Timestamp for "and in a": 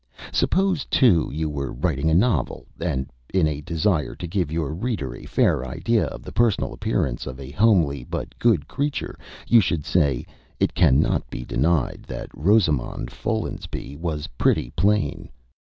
2.79-3.61